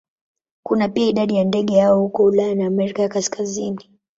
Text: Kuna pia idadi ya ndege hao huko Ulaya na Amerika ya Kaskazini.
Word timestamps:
Kuna 0.65 0.87
pia 0.89 1.07
idadi 1.07 1.35
ya 1.35 1.43
ndege 1.43 1.79
hao 1.79 1.99
huko 1.99 2.23
Ulaya 2.23 2.55
na 2.55 2.65
Amerika 2.67 3.01
ya 3.01 3.09
Kaskazini. 3.09 3.89